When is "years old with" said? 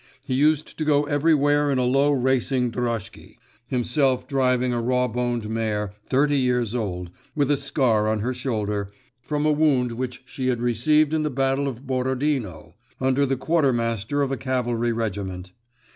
6.39-7.51